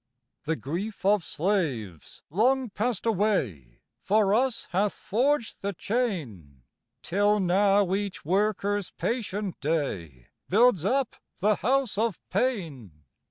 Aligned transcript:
The 0.45 0.55
grief 0.55 1.05
of 1.05 1.23
slaves 1.23 2.23
long 2.31 2.71
passed 2.71 3.05
away 3.05 3.81
For 4.01 4.33
us 4.33 4.65
hath 4.71 4.93
forged 4.95 5.61
the 5.61 5.73
chain, 5.73 6.63
Till 7.03 7.39
now 7.39 7.93
each 7.93 8.25
worker's 8.25 8.89
patient 8.89 9.59
day 9.59 10.29
Builds 10.49 10.83
up 10.85 11.17
the 11.37 11.57
House 11.57 11.99
of 11.99 12.19
Pain. 12.31 13.03